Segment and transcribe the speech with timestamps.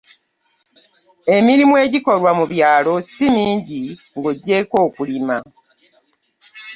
[1.35, 3.81] Emirimu egikolwa mu byalo si mingi
[4.17, 5.37] ng'oggyeeko okulima.